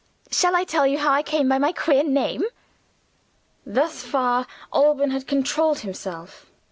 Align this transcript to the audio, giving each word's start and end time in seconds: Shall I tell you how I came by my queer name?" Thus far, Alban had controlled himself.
Shall 0.31 0.55
I 0.55 0.63
tell 0.63 0.87
you 0.87 0.97
how 0.97 1.11
I 1.11 1.21
came 1.21 1.47
by 1.47 1.59
my 1.59 1.71
queer 1.71 2.01
name?" 2.03 2.45
Thus 3.67 4.01
far, 4.01 4.47
Alban 4.73 5.11
had 5.11 5.27
controlled 5.27 5.81
himself. 5.81 6.47